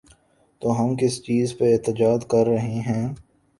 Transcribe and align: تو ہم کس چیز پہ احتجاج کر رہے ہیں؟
تو 0.61 0.67
ہم 0.79 0.95
کس 0.95 1.21
چیز 1.23 1.57
پہ 1.57 1.71
احتجاج 1.73 2.25
کر 2.29 2.45
رہے 2.47 2.79
ہیں؟ 2.87 3.07